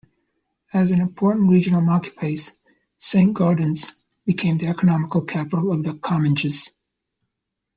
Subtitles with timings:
[0.73, 2.57] As an important regional marketplace,
[2.97, 6.71] Saint-Gaudens became the economic capital of the Comminges.